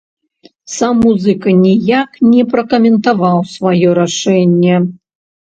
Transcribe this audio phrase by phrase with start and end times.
[0.75, 4.75] Сам музыка ніяк не пракаментаваў сваё рашэнне.